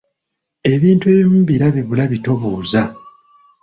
[0.73, 2.81] Ebintu ebimu birabe bulabi tobuuza.